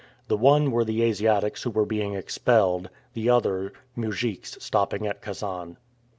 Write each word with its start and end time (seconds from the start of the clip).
The 0.29 0.35
one 0.35 0.71
were 0.71 0.83
the 0.83 1.03
Asiatics 1.03 1.61
who 1.61 1.69
were 1.69 1.85
being 1.85 2.15
expelled; 2.15 2.89
the 3.13 3.29
other, 3.29 3.71
mujiks 3.95 4.57
stopping 4.59 5.05
at 5.05 5.21
Kasan. 5.21 5.77